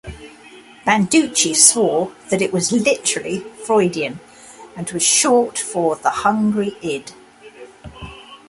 Banducci 0.83 1.53
swore 1.55 2.11
that 2.31 2.41
it 2.41 2.51
was 2.51 2.71
literally 2.71 3.41
Freudian 3.63 4.19
and 4.75 4.89
was 4.89 5.03
short 5.03 5.59
for 5.59 5.95
"the 5.95 6.09
hungry 6.09 6.75
id". 6.81 7.11